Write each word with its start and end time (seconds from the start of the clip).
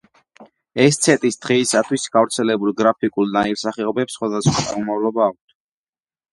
ესცეტის 0.85 1.37
დღეისათვის 1.47 2.07
გავრცელებულ 2.17 2.75
გრაფიკულ 2.81 3.31
ნაირსახეობებს 3.37 4.19
სხვადასხვა 4.21 4.67
წარმომავლობა 4.67 5.31
აქვთ. 5.31 5.59